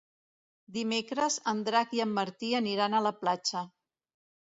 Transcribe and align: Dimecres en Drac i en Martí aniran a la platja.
Dimecres 0.77 1.37
en 1.53 1.63
Drac 1.69 1.95
i 1.99 2.03
en 2.09 2.17
Martí 2.17 2.53
aniran 2.65 2.99
a 3.03 3.07
la 3.11 3.17
platja. 3.25 3.67